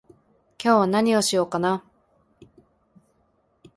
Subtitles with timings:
[0.09, 0.17] 今
[0.57, 1.83] 日は何をしようかな